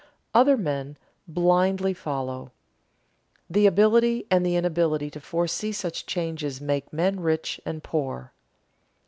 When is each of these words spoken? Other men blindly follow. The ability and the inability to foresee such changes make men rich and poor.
Other 0.33 0.57
men 0.57 0.97
blindly 1.27 1.93
follow. 1.93 2.51
The 3.47 3.67
ability 3.67 4.25
and 4.31 4.43
the 4.43 4.55
inability 4.55 5.11
to 5.11 5.19
foresee 5.19 5.71
such 5.71 6.07
changes 6.07 6.59
make 6.59 6.91
men 6.91 7.19
rich 7.19 7.61
and 7.67 7.83
poor. 7.83 8.33